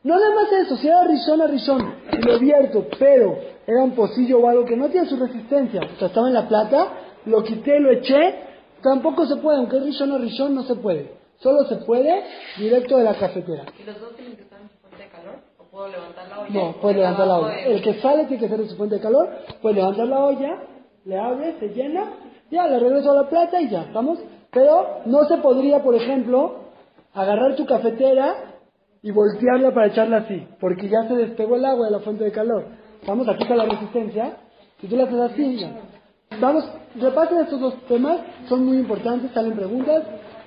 [0.04, 3.36] No nada más eso, si era Rishon a Rishon lo vierto, pero
[3.66, 6.48] era un pocillo o algo que no tiene su resistencia, o sea, estaba en la
[6.48, 6.86] plata,
[7.26, 8.36] lo quité, lo eché,
[8.80, 11.18] tampoco se puede, aunque Rishon a Rishon no se puede.
[11.38, 12.24] Solo se puede
[12.58, 13.64] directo de la cafetera.
[13.78, 15.34] ¿Y los dos tienen que estar en su fuente de calor?
[15.58, 16.50] ¿O puedo levantar la olla?
[16.52, 17.60] No, puedes levantar la olla.
[17.64, 19.28] El que sale tiene que ser de su fuente de calor,
[19.60, 20.62] puedes levantar la olla,
[21.04, 22.12] le abre, se llena,
[22.50, 24.20] ya le regreso a la plata y ya, ¿estamos?
[24.52, 26.56] Pero no se podría, por ejemplo,
[27.14, 28.34] agarrar tu cafetera
[29.02, 32.32] y voltearla para echarla así, porque ya se despegó el agua de la fuente de
[32.32, 32.64] calor.
[33.06, 34.36] Vamos, aquí está la resistencia.
[34.80, 35.66] Si tú la haces así.
[36.40, 38.18] Vamos, repasen estos dos temas,
[38.48, 40.04] son muy importantes, salen preguntas,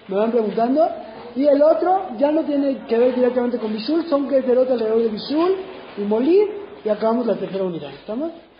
[0.07, 0.87] me van preguntando.
[1.35, 5.09] Y el otro ya no tiene que ver directamente con Bishul, son que alrededor de
[5.09, 5.55] Bishul
[5.97, 6.47] y Molir,
[6.83, 7.91] y acabamos la tercera unidad.
[7.91, 8.31] ¿Estamos?